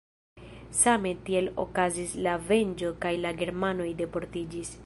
[0.77, 4.79] Same tiel okazis la venĝo kaj la germanoj deportiĝis.